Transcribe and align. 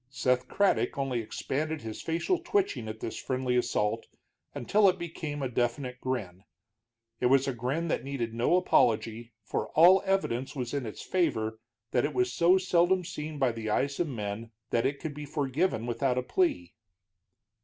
Seth 0.09 0.47
Craddock 0.47 0.97
only 0.97 1.19
expanded 1.21 1.83
his 1.83 2.01
facial 2.01 2.39
twitching 2.39 2.87
at 2.87 3.01
this 3.01 3.17
friendly 3.21 3.55
assault 3.55 4.07
until 4.55 4.89
it 4.89 4.97
became 4.97 5.43
a 5.43 5.47
definite 5.47 6.01
grin. 6.01 6.43
It 7.19 7.27
was 7.27 7.47
a 7.47 7.53
grin 7.53 7.87
that 7.89 8.03
needed 8.03 8.33
no 8.33 8.55
apology, 8.55 9.31
for 9.43 9.67
all 9.73 10.01
evidence 10.03 10.55
was 10.55 10.73
in 10.73 10.87
its 10.87 11.03
favor 11.03 11.59
that 11.91 12.03
it 12.03 12.15
was 12.15 12.33
so 12.33 12.57
seldom 12.57 13.05
seen 13.05 13.37
by 13.37 13.51
the 13.51 13.69
eyes 13.69 13.99
of 13.99 14.07
men 14.07 14.49
that 14.71 14.87
it 14.87 14.99
could 14.99 15.13
be 15.13 15.25
forgiven 15.27 15.85
without 15.85 16.17
a 16.17 16.23
plea. 16.23 16.73